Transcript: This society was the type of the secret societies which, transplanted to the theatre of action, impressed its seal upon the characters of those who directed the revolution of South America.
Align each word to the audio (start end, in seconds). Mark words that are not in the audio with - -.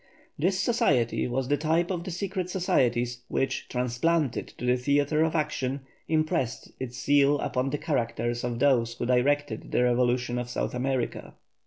This 0.35 0.59
society 0.59 1.27
was 1.27 1.47
the 1.47 1.57
type 1.57 1.91
of 1.91 2.03
the 2.03 2.09
secret 2.09 2.49
societies 2.49 3.19
which, 3.27 3.69
transplanted 3.69 4.47
to 4.57 4.65
the 4.65 4.75
theatre 4.75 5.21
of 5.23 5.35
action, 5.35 5.81
impressed 6.09 6.71
its 6.79 6.97
seal 6.97 7.37
upon 7.37 7.69
the 7.69 7.77
characters 7.77 8.43
of 8.43 8.57
those 8.57 8.95
who 8.95 9.05
directed 9.05 9.71
the 9.71 9.83
revolution 9.83 10.39
of 10.39 10.49
South 10.49 10.73
America. 10.73 11.35